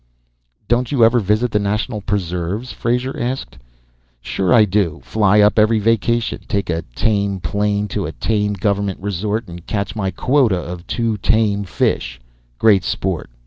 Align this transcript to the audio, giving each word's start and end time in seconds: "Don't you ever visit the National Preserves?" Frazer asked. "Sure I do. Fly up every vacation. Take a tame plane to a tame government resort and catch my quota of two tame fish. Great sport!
"Don't 0.67 0.91
you 0.91 1.05
ever 1.05 1.19
visit 1.19 1.51
the 1.51 1.59
National 1.59 2.01
Preserves?" 2.01 2.71
Frazer 2.71 3.15
asked. 3.19 3.59
"Sure 4.19 4.51
I 4.51 4.65
do. 4.65 4.99
Fly 5.03 5.41
up 5.41 5.59
every 5.59 5.77
vacation. 5.77 6.39
Take 6.47 6.71
a 6.71 6.81
tame 6.95 7.39
plane 7.39 7.87
to 7.89 8.07
a 8.07 8.11
tame 8.11 8.53
government 8.53 8.99
resort 8.99 9.47
and 9.47 9.63
catch 9.67 9.95
my 9.95 10.09
quota 10.09 10.57
of 10.57 10.87
two 10.87 11.17
tame 11.17 11.65
fish. 11.65 12.19
Great 12.57 12.83
sport! 12.83 13.29